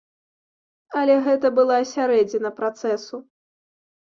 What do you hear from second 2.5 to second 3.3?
працэсу.